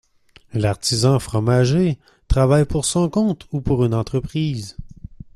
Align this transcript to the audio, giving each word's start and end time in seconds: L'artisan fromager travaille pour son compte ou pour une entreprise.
L'artisan 0.53 1.19
fromager 1.19 1.99
travaille 2.27 2.65
pour 2.65 2.85
son 2.85 3.07
compte 3.07 3.45
ou 3.51 3.61
pour 3.61 3.85
une 3.85 3.93
entreprise. 3.93 4.75